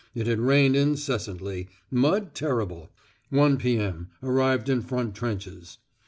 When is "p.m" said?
3.59-4.09